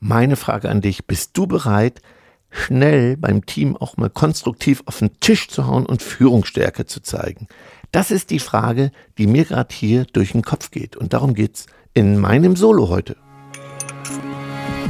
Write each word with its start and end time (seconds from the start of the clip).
meine 0.00 0.36
Frage 0.36 0.68
an 0.68 0.80
dich, 0.80 1.06
bist 1.06 1.36
du 1.36 1.46
bereit, 1.46 2.00
schnell 2.50 3.16
beim 3.16 3.44
Team 3.46 3.76
auch 3.76 3.96
mal 3.96 4.10
konstruktiv 4.10 4.82
auf 4.86 4.98
den 4.98 5.18
Tisch 5.20 5.48
zu 5.48 5.66
hauen 5.66 5.86
und 5.86 6.02
Führungsstärke 6.02 6.86
zu 6.86 7.00
zeigen? 7.00 7.48
Das 7.92 8.10
ist 8.10 8.30
die 8.30 8.38
Frage, 8.38 8.90
die 9.18 9.26
mir 9.26 9.44
gerade 9.44 9.74
hier 9.74 10.04
durch 10.12 10.32
den 10.32 10.42
Kopf 10.42 10.70
geht. 10.70 10.96
Und 10.96 11.12
darum 11.12 11.34
geht's 11.34 11.66
in 11.94 12.18
meinem 12.18 12.56
Solo 12.56 12.88
heute. 12.88 13.16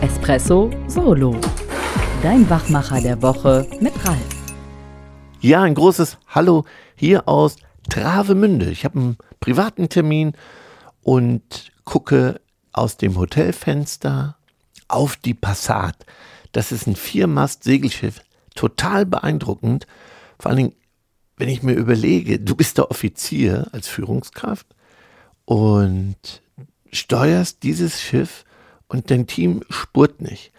Espresso 0.01 0.71
Solo. 0.89 1.37
Dein 2.23 2.49
Wachmacher 2.51 3.01
der 3.01 3.23
Woche 3.23 3.67
mit 3.81 3.93
Ralf. 4.05 4.19
Ja, 5.41 5.63
ein 5.63 5.75
großes 5.75 6.19
Hallo 6.29 6.65
hier 6.97 7.29
aus 7.29 7.57
Travemünde. 7.89 8.71
Ich 8.71 8.85
habe 8.85 8.99
einen 8.99 9.17
privaten 9.39 9.89
Termin 9.89 10.33
und 11.03 11.73
gucke 11.85 12.41
aus 12.73 12.97
dem 12.97 13.17
Hotelfenster 13.17 14.37
auf 14.89 15.17
die 15.17 15.35
Passat. 15.35 16.07
Das 16.53 16.73
ist 16.73 16.87
ein 16.87 16.97
Viermast-Segelschiff. 16.97 18.23
Total 18.55 19.05
beeindruckend. 19.05 19.87
Vor 20.39 20.51
allen 20.51 20.57
Dingen, 20.57 20.75
wenn 21.37 21.49
ich 21.49 21.63
mir 21.63 21.75
überlege, 21.75 22.39
du 22.39 22.55
bist 22.55 22.79
der 22.79 22.91
Offizier 22.91 23.69
als 23.73 23.89
Führungskraft 23.89 24.67
und 25.45 26.43
steuerst 26.93 27.63
dieses 27.63 28.01
Schiff 28.01 28.45
und 28.89 29.11
dein 29.11 29.27
Team 29.27 29.63
spurt 29.69 30.23
nicht. 30.23 30.53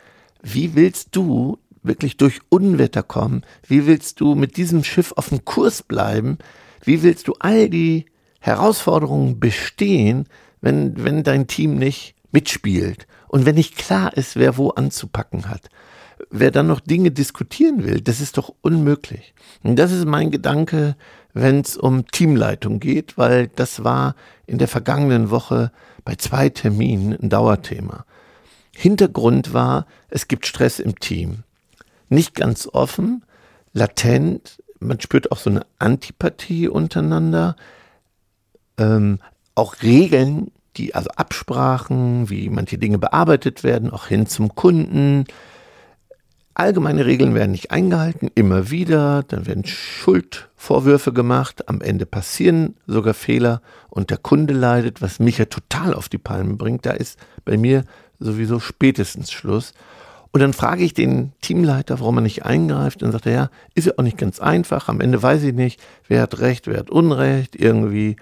Wie 0.43 0.75
willst 0.75 1.15
du 1.15 1.57
wirklich 1.81 2.17
durch 2.17 2.41
Unwetter 2.49 3.03
kommen? 3.03 3.43
Wie 3.65 3.87
willst 3.87 4.19
du 4.19 4.35
mit 4.35 4.57
diesem 4.57 4.83
Schiff 4.83 5.13
auf 5.15 5.29
dem 5.29 5.45
Kurs 5.45 5.81
bleiben? 5.81 6.37
Wie 6.83 7.01
willst 7.01 7.27
du 7.27 7.33
all 7.39 7.69
die 7.69 8.05
Herausforderungen 8.39 9.39
bestehen, 9.39 10.27
wenn, 10.61 11.03
wenn 11.03 11.23
dein 11.23 11.47
Team 11.47 11.75
nicht 11.75 12.15
mitspielt 12.31 13.07
und 13.27 13.45
wenn 13.45 13.55
nicht 13.55 13.77
klar 13.77 14.15
ist, 14.15 14.35
wer 14.35 14.57
wo 14.57 14.69
anzupacken 14.69 15.49
hat? 15.49 15.69
Wer 16.29 16.51
dann 16.51 16.67
noch 16.67 16.79
Dinge 16.79 17.11
diskutieren 17.11 17.83
will, 17.83 18.01
das 18.01 18.21
ist 18.21 18.37
doch 18.37 18.53
unmöglich. 18.61 19.33
Und 19.63 19.77
das 19.77 19.91
ist 19.91 20.05
mein 20.05 20.31
Gedanke, 20.31 20.95
wenn 21.33 21.61
es 21.61 21.77
um 21.77 22.07
Teamleitung 22.07 22.79
geht, 22.79 23.17
weil 23.17 23.47
das 23.49 23.83
war 23.83 24.15
in 24.47 24.57
der 24.57 24.67
vergangenen 24.67 25.29
Woche 25.29 25.71
bei 26.03 26.15
zwei 26.15 26.49
Terminen 26.49 27.13
ein 27.13 27.29
Dauerthema. 27.29 28.05
Hintergrund 28.75 29.53
war, 29.53 29.85
es 30.09 30.27
gibt 30.27 30.47
Stress 30.47 30.79
im 30.79 30.97
Team. 30.99 31.43
Nicht 32.09 32.35
ganz 32.35 32.67
offen, 32.71 33.23
latent, 33.73 34.63
man 34.79 34.99
spürt 34.99 35.31
auch 35.31 35.37
so 35.37 35.49
eine 35.49 35.65
Antipathie 35.79 36.67
untereinander, 36.67 37.55
ähm, 38.77 39.19
auch 39.55 39.81
Regeln, 39.81 40.51
die, 40.77 40.95
also 40.95 41.09
Absprachen, 41.15 42.29
wie 42.29 42.49
manche 42.49 42.77
Dinge 42.77 42.97
bearbeitet 42.97 43.63
werden, 43.63 43.89
auch 43.91 44.07
hin 44.07 44.27
zum 44.27 44.55
Kunden. 44.55 45.25
Allgemeine 46.53 47.05
Regeln 47.05 47.35
werden 47.35 47.51
nicht 47.51 47.71
eingehalten, 47.71 48.31
immer 48.33 48.71
wieder, 48.71 49.23
dann 49.23 49.45
werden 49.45 49.65
Schuldvorwürfe 49.65 51.13
gemacht, 51.13 51.69
am 51.69 51.81
Ende 51.81 52.05
passieren 52.05 52.75
sogar 52.87 53.13
Fehler 53.13 53.61
und 53.89 54.09
der 54.09 54.17
Kunde 54.17 54.53
leidet, 54.53 55.01
was 55.01 55.19
mich 55.19 55.37
ja 55.37 55.45
total 55.45 55.93
auf 55.93 56.09
die 56.09 56.17
Palme 56.17 56.55
bringt. 56.55 56.85
Da 56.85 56.91
ist 56.91 57.19
bei 57.45 57.57
mir 57.57 57.83
sowieso 58.19 58.59
spätestens 58.59 59.31
Schluss. 59.31 59.73
Und 60.31 60.41
dann 60.41 60.53
frage 60.53 60.83
ich 60.83 60.93
den 60.93 61.31
Teamleiter, 61.41 61.99
warum 61.99 62.17
er 62.17 62.21
nicht 62.21 62.45
eingreift. 62.45 63.01
Und 63.01 63.11
sagt 63.11 63.25
er, 63.25 63.33
ja, 63.33 63.49
ist 63.75 63.87
ja 63.87 63.93
auch 63.97 64.03
nicht 64.03 64.17
ganz 64.17 64.39
einfach. 64.39 64.89
Am 64.89 65.01
Ende 65.01 65.21
weiß 65.21 65.43
ich 65.43 65.53
nicht, 65.53 65.79
wer 66.07 66.21
hat 66.21 66.39
Recht, 66.39 66.67
wer 66.67 66.79
hat 66.79 66.89
Unrecht. 66.89 67.55
Irgendwie 67.55 68.17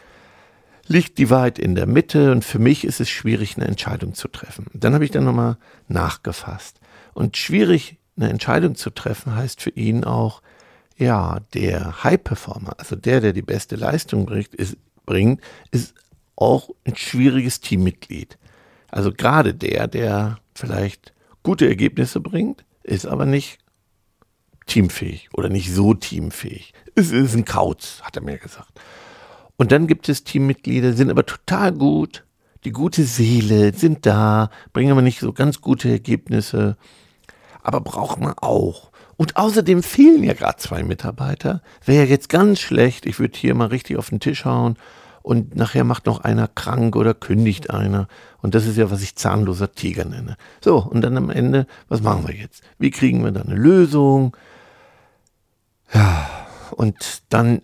liegt 0.87 1.17
die 1.17 1.29
Wahrheit 1.29 1.59
in 1.59 1.75
der 1.75 1.87
Mitte. 1.87 2.31
Und 2.31 2.45
für 2.45 2.59
mich 2.59 2.85
ist 2.85 2.99
es 2.99 3.09
schwierig, 3.09 3.55
eine 3.55 3.67
Entscheidung 3.67 4.13
zu 4.13 4.27
treffen. 4.27 4.67
Dann 4.73 4.93
habe 4.93 5.05
ich 5.05 5.11
dann 5.11 5.23
nochmal 5.23 5.57
nachgefasst. 5.87 6.79
Und 7.13 7.37
schwierig, 7.37 7.97
eine 8.17 8.29
Entscheidung 8.29 8.75
zu 8.75 8.89
treffen, 8.89 9.35
heißt 9.35 9.61
für 9.61 9.71
ihn 9.71 10.03
auch, 10.03 10.41
ja, 10.97 11.39
der 11.53 12.03
High-Performer, 12.03 12.75
also 12.77 12.95
der, 12.95 13.19
der 13.19 13.33
die 13.33 13.41
beste 13.41 13.75
Leistung 13.75 14.25
bringt, 14.25 14.55
ist, 14.55 14.77
bringt, 15.05 15.41
ist 15.71 15.93
auch 16.35 16.69
ein 16.85 16.95
schwieriges 16.95 17.59
Teammitglied. 17.59 18.37
Also 18.89 19.11
gerade 19.11 19.53
der, 19.53 19.87
der 19.87 20.39
vielleicht 20.53 21.13
gute 21.43 21.67
Ergebnisse 21.67 22.21
bringt, 22.21 22.63
ist 22.83 23.05
aber 23.05 23.25
nicht 23.25 23.59
teamfähig 24.67 25.29
oder 25.33 25.49
nicht 25.49 25.73
so 25.73 25.93
teamfähig. 25.93 26.73
Es 26.95 27.11
ist 27.11 27.35
ein 27.35 27.45
Kauz, 27.45 28.01
hat 28.03 28.15
er 28.15 28.23
mir 28.23 28.37
gesagt. 28.37 28.79
Und 29.57 29.71
dann 29.71 29.87
gibt 29.87 30.09
es 30.09 30.23
Teammitglieder, 30.23 30.93
sind 30.93 31.09
aber 31.09 31.25
total 31.25 31.71
gut, 31.71 32.25
die 32.65 32.71
gute 32.71 33.03
Seele, 33.03 33.73
sind 33.73 34.05
da, 34.05 34.49
bringen 34.73 34.91
aber 34.91 35.01
nicht 35.01 35.19
so 35.19 35.31
ganz 35.33 35.61
gute 35.61 35.89
Ergebnisse, 35.89 36.77
aber 37.61 37.81
braucht 37.81 38.19
man 38.19 38.33
auch. 38.37 38.91
Und 39.17 39.37
außerdem 39.37 39.81
fehlen 39.81 40.23
ja 40.23 40.33
gerade 40.33 40.57
zwei 40.57 40.83
Mitarbeiter. 40.83 41.61
Wäre 41.85 42.03
ja 42.03 42.09
jetzt 42.09 42.27
ganz 42.27 42.59
schlecht, 42.59 43.05
ich 43.05 43.19
würde 43.19 43.37
hier 43.37 43.55
mal 43.55 43.67
richtig 43.67 43.97
auf 43.97 44.09
den 44.09 44.19
Tisch 44.19 44.45
hauen 44.45 44.77
und 45.21 45.55
nachher 45.55 45.83
macht 45.83 46.05
noch 46.05 46.19
einer 46.19 46.47
krank 46.47 46.95
oder 46.95 47.13
kündigt 47.13 47.71
einer. 47.71 48.07
Und 48.41 48.55
das 48.55 48.67
ist 48.67 48.77
ja, 48.77 48.91
was 48.91 49.01
ich 49.01 49.15
zahnloser 49.15 49.71
Tiger 49.71 50.05
nenne. 50.05 50.35
So, 50.61 50.77
und 50.77 51.01
dann 51.01 51.17
am 51.17 51.29
Ende, 51.29 51.65
was 51.87 52.01
machen 52.01 52.27
wir 52.27 52.35
jetzt? 52.35 52.61
Wie 52.77 52.91
kriegen 52.91 53.23
wir 53.23 53.31
da 53.31 53.41
eine 53.41 53.55
Lösung? 53.55 54.35
Ja, 55.93 56.29
und 56.71 57.23
dann 57.29 57.61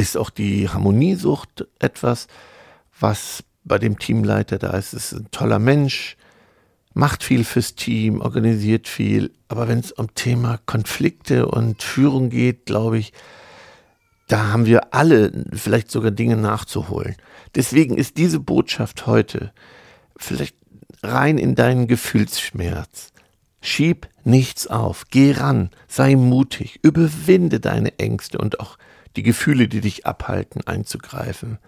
ist 0.00 0.16
auch 0.16 0.30
die 0.30 0.68
Harmoniesucht 0.68 1.66
etwas, 1.78 2.26
was 2.98 3.44
bei 3.64 3.78
dem 3.78 3.98
Teamleiter 3.98 4.58
da 4.58 4.70
ist. 4.70 4.94
Es 4.94 5.12
ist 5.12 5.20
ein 5.20 5.30
toller 5.30 5.58
Mensch, 5.58 6.16
macht 6.94 7.22
viel 7.22 7.44
fürs 7.44 7.74
Team, 7.74 8.20
organisiert 8.20 8.88
viel. 8.88 9.30
Aber 9.48 9.68
wenn 9.68 9.78
es 9.78 9.92
um 9.92 10.14
Thema 10.14 10.58
Konflikte 10.64 11.46
und 11.46 11.82
Führung 11.82 12.30
geht, 12.30 12.66
glaube 12.66 12.98
ich, 12.98 13.12
da 14.26 14.48
haben 14.48 14.64
wir 14.64 14.94
alle 14.94 15.44
vielleicht 15.52 15.90
sogar 15.90 16.12
Dinge 16.12 16.36
nachzuholen. 16.36 17.16
Deswegen 17.54 17.96
ist 17.96 18.16
diese 18.16 18.40
Botschaft 18.40 19.06
heute 19.06 19.52
vielleicht 20.16 20.56
rein 21.02 21.36
in 21.36 21.54
deinen 21.54 21.88
Gefühlsschmerz. 21.88 23.12
Schieb 23.60 24.08
nichts 24.24 24.66
auf, 24.66 25.04
geh 25.10 25.32
ran, 25.32 25.70
sei 25.88 26.16
mutig, 26.16 26.78
überwinde 26.82 27.60
deine 27.60 27.98
Ängste 27.98 28.38
und 28.38 28.60
auch 28.60 28.78
die 29.16 29.22
Gefühle, 29.22 29.68
die 29.68 29.80
dich 29.80 30.06
abhalten, 30.06 30.66
einzugreifen. 30.66 31.58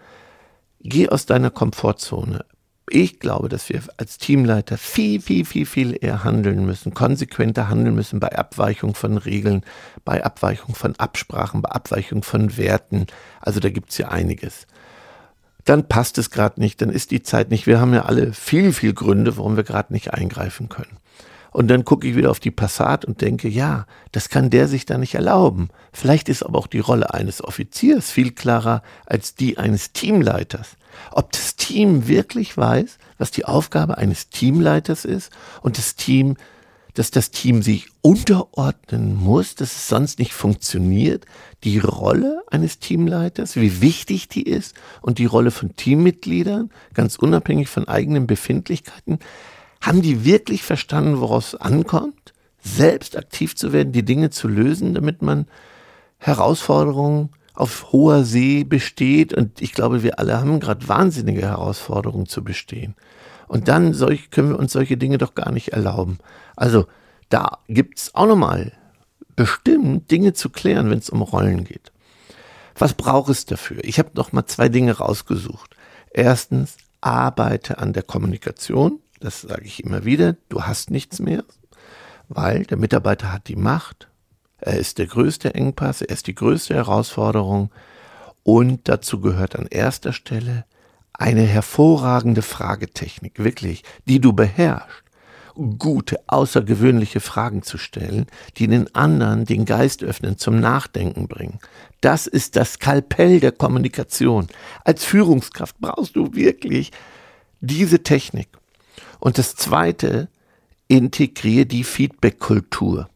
Geh 0.81 1.09
aus 1.09 1.27
deiner 1.27 1.51
Komfortzone, 1.51 2.45
ich 2.91 3.21
glaube, 3.21 3.49
dass 3.49 3.69
wir 3.69 3.81
als 3.97 4.19
Teamleiter 4.19 4.77
viel, 4.77 5.21
viel, 5.21 5.45
viel, 5.45 5.67
viel 5.67 5.99
eher 5.99 6.25
handeln 6.25 6.67
müssen, 6.67 6.93
konsequenter 6.93 7.69
handeln 7.69 7.95
müssen 7.95 8.21
bei 8.21 8.37
Abweichung 8.37 8.95
von 8.95 9.17
Regeln, 9.19 9.63
bei 10.05 10.23
Abweichung 10.25 10.75
von 10.75 10.95
Absprachen, 10.97 11.63
bei 11.63 11.71
Abweichung 11.71 12.23
von 12.23 12.57
Werten. 12.57 13.07
Also 13.41 13.61
da 13.61 13.71
gibt 13.71 13.93
es 13.93 13.99
ja 13.99 14.09
einiges. 14.09 14.67
Dann 15.65 15.89
passt 15.89 16.19
es 16.19 16.31
gerade 16.31 16.61
nicht, 16.61 16.83
dann 16.83 16.91
ist 16.91 17.13
die 17.13 17.23
Zeit 17.23 17.51
nicht. 17.51 17.67
Wir 17.67 17.81
haben 17.81 17.95
ja 17.95 18.03
alle 18.03 18.33
viel, 18.33 18.73
viel 18.73 18.95
Gründe, 18.95 19.37
warum 19.37 19.57
wir 19.57 19.65
gerade 19.65 19.93
nicht 19.93 20.13
eingreifen 20.13 20.69
können. 20.69 20.99
Und 21.53 21.69
dann 21.69 21.85
gucke 21.85 22.09
ich 22.09 22.17
wieder 22.17 22.31
auf 22.31 22.41
die 22.41 22.51
Passat 22.51 23.05
und 23.05 23.21
denke, 23.21 23.49
ja, 23.49 23.87
das 24.11 24.31
kann 24.31 24.51
der 24.51 24.69
sich 24.69 24.87
da 24.87 24.97
nicht 24.97 25.15
erlauben. 25.15 25.69
Vielleicht 25.93 26.29
ist 26.29 26.43
aber 26.43 26.59
auch 26.59 26.67
die 26.67 26.79
Rolle 26.79 27.13
eines 27.13 27.45
Offiziers 27.45 28.11
viel 28.11 28.33
klarer 28.33 28.83
als 29.07 29.35
die 29.35 29.59
eines 29.59 29.93
Teamleiters. 29.93 30.77
Ob 31.11 31.33
das 31.33 31.57
Team 31.57 32.09
wirklich 32.09 32.57
weiß, 32.57 32.99
was 33.19 33.31
die 33.31 33.45
Aufgabe 33.45 33.99
eines 33.99 34.31
Teamleiters 34.31 35.05
ist 35.05 35.31
und 35.61 35.79
das 35.79 35.95
Team, 35.95 36.37
dass 36.95 37.11
das 37.11 37.31
Team 37.31 37.63
sich 37.63 37.89
unterordnen 38.03 39.17
muss, 39.17 39.55
dass 39.55 39.73
es 39.73 39.89
sonst 39.89 40.19
nicht 40.19 40.35
funktioniert, 40.35 41.25
die 41.65 41.79
Rolle 41.79 42.43
eines 42.51 42.79
Teamleiters, 42.79 43.57
wie 43.57 43.81
wichtig 43.81 44.29
die 44.29 44.43
ist 44.43 44.75
und 45.01 45.19
die 45.19 45.27
Rolle 45.27 45.51
von 45.51 45.77
Teammitgliedern, 45.77 46.71
ganz 46.93 47.17
unabhängig 47.17 47.69
von 47.69 47.89
eigenen 47.89 48.27
Befindlichkeiten, 48.27 49.19
haben 49.83 50.01
die 50.01 50.25
wirklich 50.25 50.63
verstanden, 50.63 51.21
woraus 51.21 51.55
es 51.55 51.61
ankommt, 51.61 52.33
selbst 52.63 53.17
aktiv 53.17 53.55
zu 53.57 53.73
werden, 53.73 53.93
die 53.93 54.05
Dinge 54.05 54.31
zu 54.31 54.49
lösen, 54.49 54.95
damit 54.95 55.21
man 55.21 55.47
Herausforderungen 56.19 57.31
auf 57.55 57.93
hoher 57.93 58.25
See 58.25 58.65
besteht. 58.65 59.35
Und 59.35 59.61
ich 59.61 59.73
glaube, 59.73 60.03
wir 60.03 60.19
alle 60.19 60.39
haben 60.41 60.61
gerade 60.61 60.89
wahnsinnige 60.89 61.43
Herausforderungen 61.43 62.27
zu 62.27 62.43
bestehen. 62.45 62.95
Und 63.49 63.69
dann 63.69 63.93
solch, 63.93 64.31
können 64.31 64.51
wir 64.51 64.59
uns 64.59 64.73
solche 64.73 64.97
Dinge 64.97 65.19
doch 65.19 65.35
gar 65.35 65.51
nicht 65.53 65.73
erlauben. 65.73 66.19
Also 66.57 66.87
da 67.29 67.59
gibt 67.69 67.99
es 67.99 68.15
auch 68.15 68.27
nochmal 68.27 68.73
bestimmt 69.35 70.11
Dinge 70.11 70.33
zu 70.33 70.49
klären, 70.49 70.91
wenn 70.91 70.99
es 70.99 71.11
um 71.11 71.23
Rollen 71.23 71.65
geht. 71.65 71.93
Was 72.79 72.95
braucht 72.95 73.31
es 73.31 73.45
dafür? 73.45 73.83
Ich 73.83 73.99
habe 73.99 74.11
noch 74.15 74.33
mal 74.33 74.47
zwei 74.47 74.69
Dinge 74.69 74.97
rausgesucht. 74.97 75.75
Erstens, 76.13 76.77
arbeite 77.01 77.79
an 77.79 77.93
der 77.93 78.05
Kommunikation. 78.05 79.01
Das 79.23 79.43
sage 79.43 79.65
ich 79.65 79.85
immer 79.85 80.05
wieder. 80.05 80.35
Du 80.49 80.65
hast 80.65 80.91
nichts 80.91 81.21
mehr, 81.21 81.45
weil 82.29 82.65
der 82.65 82.77
Mitarbeiter 82.77 83.33
hat 83.33 83.47
die 83.47 83.57
Macht, 83.57 84.09
er 84.59 84.79
ist 84.79 84.99
der 84.99 85.07
größte 85.07 85.55
Engpass, 85.55 86.03
er 86.03 86.11
ist 86.11 86.27
die 86.27 86.35
größte 86.35 86.75
Herausforderung 86.75 87.71
und 88.43 88.89
dazu 88.89 89.21
gehört 89.21 89.55
an 89.55 89.67
erster 89.71 90.13
Stelle 90.13 90.65
eine 91.13 91.43
hervorragende 91.43 92.43
Fragetechnik, 92.43 93.39
wirklich, 93.39 93.85
die 94.09 94.21
du 94.21 94.33
beherrschst. 94.33 95.05
gute, 95.79 96.19
außergewöhnliche 96.27 97.21
Fragen 97.21 97.63
zu 97.63 97.79
stellen, 97.79 98.27
die 98.57 98.67
den 98.67 98.93
anderen 98.95 99.45
den 99.45 99.67
Geist 99.67 100.03
öffnen, 100.03 100.37
zum 100.37 100.59
Nachdenken 100.59 101.29
bringen. 101.29 101.61
Das 102.01 102.27
ist 102.27 102.57
das 102.57 102.73
Skalpell 102.73 103.39
der 103.39 103.53
Kommunikation. 103.53 104.49
Als 104.83 105.05
Führungskraft 105.05 105.79
brauchst 105.79 106.17
du 106.17 106.35
wirklich 106.35 106.91
diese 107.61 108.03
Technik. 108.03 108.49
Und 109.23 109.39
das 109.39 109.55
Zweite, 109.55 110.29
integriere 110.89 111.65
die 111.65 111.85
Feedback-Kultur. 111.85 113.09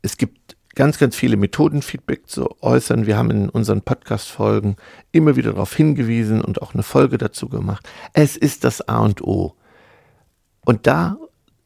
Es 0.00 0.16
gibt 0.16 0.56
ganz, 0.74 0.96
ganz 0.96 1.14
viele 1.14 1.36
Methoden, 1.36 1.82
Feedback 1.82 2.26
zu 2.26 2.48
äußern. 2.62 3.04
Wir 3.04 3.18
haben 3.18 3.30
in 3.30 3.50
unseren 3.50 3.82
Podcast-Folgen 3.82 4.76
immer 5.12 5.36
wieder 5.36 5.52
darauf 5.52 5.74
hingewiesen 5.74 6.40
und 6.40 6.62
auch 6.62 6.72
eine 6.72 6.82
Folge 6.82 7.18
dazu 7.18 7.50
gemacht. 7.50 7.86
Es 8.14 8.34
ist 8.38 8.64
das 8.64 8.88
A 8.88 9.00
und 9.00 9.20
O. 9.20 9.54
Und 10.64 10.86
da 10.86 11.18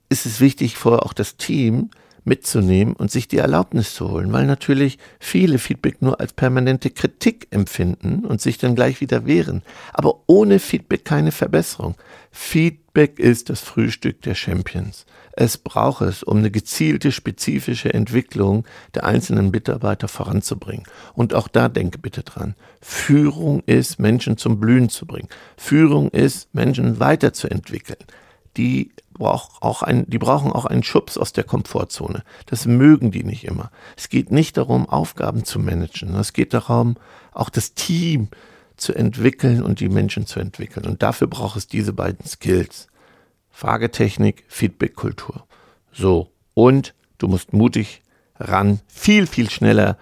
ist 0.09 0.27
es 0.27 0.41
wichtig, 0.41 0.77
vorher 0.77 1.07
auch 1.07 1.13
das 1.13 1.37
Team 1.37 1.91
mitzunehmen 2.29 2.95
und 2.95 3.11
sich 3.11 3.27
die 3.27 3.39
Erlaubnis 3.39 3.95
zu 3.95 4.11
holen, 4.11 4.33
weil 4.33 4.47
natürlich 4.47 4.99
viele 5.19 5.59
Feedback 5.59 6.01
nur 6.03 6.21
als 6.21 6.33
permanente 6.33 6.91
Kritik 6.91 7.49
empfinden 7.51 8.25
und 8.25 8.41
sich 8.41 8.59
dann 8.59 8.75
gleich 8.75 9.01
wieder 9.01 9.27
wehren. 9.27 9.63
Aber 9.93 10.21
ohne 10.27 10.59
Feedback 10.59 11.05
keine 11.05 11.33
Verbesserung. 11.33 11.97
Feedback 12.31 13.19
ist 13.19 13.51
das 13.51 13.61
Frühstück 13.61 14.23
der 14.23 14.35
Champions. 14.35 15.07
Es 15.33 15.57
braucht 15.57 16.03
es, 16.03 16.23
um 16.23 16.39
eine 16.39 16.51
gezielte, 16.51 17.13
spezifische 17.13 17.95
Entwicklung 17.95 18.65
der 18.95 19.05
einzelnen 19.05 19.51
Mitarbeiter 19.51 20.09
voranzubringen. 20.09 20.85
Und 21.15 21.33
auch 21.33 21.49
da 21.49 21.69
denke 21.69 21.99
bitte 21.99 22.23
dran. 22.23 22.55
Führung 22.81 23.63
ist, 23.67 23.99
Menschen 23.99 24.37
zum 24.37 24.61
Blühen 24.61 24.89
zu 24.89 25.07
bringen. 25.07 25.29
Führung 25.57 26.11
ist, 26.11 26.55
Menschen 26.55 27.01
weiterzuentwickeln. 27.01 28.05
Die 28.59 28.91
braucht 29.15 29.63
auch 29.63 29.83
ein, 29.83 30.05
die 30.09 30.19
brauchen 30.19 30.53
auch 30.53 30.67
einen 30.67 30.83
Schubs 30.83 31.17
aus 31.17 31.33
der 31.33 31.45
Komfortzone. 31.45 32.23
Das 32.47 32.67
mögen 32.67 33.11
die 33.11 33.25
nicht 33.25 33.45
immer. 33.45 33.71
Es 33.97 34.09
geht 34.09 34.31
nicht 34.31 34.57
darum, 34.57 34.89
Aufgaben 34.89 35.45
zu 35.45 35.59
managen. 35.59 36.15
Es 36.17 36.33
geht 36.33 36.53
darum, 36.53 36.97
auch 37.33 37.49
das 37.49 37.75
Team 37.75 38.29
zu 38.77 38.95
entwickeln 38.95 39.63
und 39.63 39.81
die 39.81 39.89
Menschen 39.89 40.27
zu 40.27 40.41
entwickeln. 40.41 40.87
Und 40.87 41.03
dafür 41.03 41.27
braucht 41.27 41.57
es 41.57 41.67
diese 41.67 41.93
beiden 41.93 42.27
Skills. 42.27 42.89
Fragetechnik, 43.51 44.45
Feedbackkultur. 44.49 45.45
So, 45.93 46.31
und 46.55 46.95
du 47.19 47.27
musst 47.27 47.53
mutig 47.53 48.03
ran, 48.39 48.81
viel, 48.87 49.27
viel 49.27 49.51
schneller. 49.51 49.99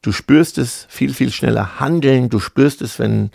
Du 0.00 0.12
spürst 0.12 0.58
es, 0.58 0.86
viel, 0.88 1.12
viel 1.12 1.32
schneller 1.32 1.80
handeln. 1.80 2.30
Du 2.30 2.38
spürst 2.38 2.82
es, 2.82 2.98
wenn 2.98 3.30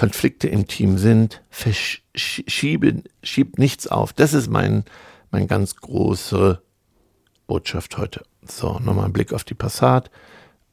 Konflikte 0.00 0.48
im 0.48 0.66
Team 0.66 0.96
sind. 0.96 1.42
Verschiebe, 1.50 3.02
schieb 3.22 3.58
nichts 3.58 3.86
auf. 3.86 4.14
Das 4.14 4.32
ist 4.32 4.48
mein, 4.48 4.86
mein 5.30 5.46
ganz 5.46 5.76
große 5.76 6.62
Botschaft 7.46 7.98
heute. 7.98 8.22
So, 8.42 8.78
nochmal 8.78 9.04
ein 9.04 9.12
Blick 9.12 9.34
auf 9.34 9.44
die 9.44 9.52
Passat. 9.52 10.10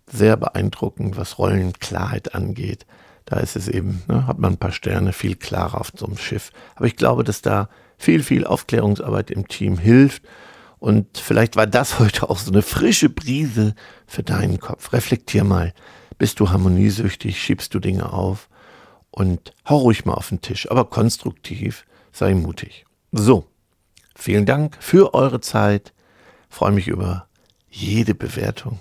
Sehr 0.09 0.37
beeindruckend, 0.37 1.17
was 1.17 1.39
Rollenklarheit 1.39 2.35
angeht. 2.35 2.85
Da 3.25 3.41
ist 3.41 3.57
es 3.57 3.67
eben, 3.67 4.01
ne, 4.07 4.27
hat 4.27 4.39
man 4.39 4.53
ein 4.53 4.59
paar 4.59 4.71
Sterne, 4.71 5.11
viel 5.11 5.35
klarer 5.35 5.81
auf 5.81 5.91
so 5.93 6.05
einem 6.05 6.17
Schiff. 6.17 6.51
Aber 6.75 6.85
ich 6.85 6.95
glaube, 6.95 7.25
dass 7.25 7.41
da 7.41 7.67
viel, 7.97 8.23
viel 8.23 8.45
Aufklärungsarbeit 8.45 9.29
im 9.29 9.49
Team 9.49 9.77
hilft. 9.77 10.23
Und 10.79 11.17
vielleicht 11.17 11.57
war 11.57 11.67
das 11.67 11.99
heute 11.99 12.29
auch 12.29 12.39
so 12.39 12.49
eine 12.49 12.61
frische 12.61 13.09
Brise 13.09 13.75
für 14.05 14.23
deinen 14.23 14.61
Kopf. 14.61 14.93
Reflektier 14.93 15.43
mal. 15.43 15.73
Bist 16.17 16.39
du 16.39 16.49
harmoniesüchtig? 16.49 17.41
Schiebst 17.41 17.73
du 17.73 17.81
Dinge 17.81 18.13
auf? 18.13 18.47
Und 19.17 19.51
hau 19.67 19.77
ruhig 19.77 20.05
mal 20.05 20.13
auf 20.13 20.29
den 20.29 20.41
Tisch, 20.41 20.69
aber 20.69 20.85
konstruktiv, 20.85 21.85
sei 22.11 22.35
mutig. 22.35 22.85
So, 23.11 23.47
vielen 24.15 24.45
Dank 24.45 24.77
für 24.79 25.15
eure 25.15 25.41
Zeit. 25.41 25.91
Freue 26.49 26.73
mich 26.73 26.87
über 26.87 27.27
jede 27.67 28.13
Bewertung 28.13 28.79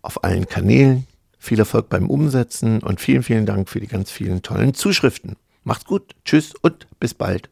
auf 0.00 0.24
allen 0.24 0.48
Kanälen. 0.48 1.06
Viel 1.38 1.58
Erfolg 1.58 1.90
beim 1.90 2.08
Umsetzen 2.08 2.82
und 2.82 2.98
vielen, 2.98 3.22
vielen 3.22 3.44
Dank 3.44 3.68
für 3.68 3.78
die 3.78 3.88
ganz 3.88 4.10
vielen 4.10 4.40
tollen 4.40 4.72
Zuschriften. 4.72 5.36
Macht's 5.64 5.84
gut, 5.84 6.14
tschüss 6.24 6.54
und 6.62 6.86
bis 6.98 7.12
bald. 7.12 7.50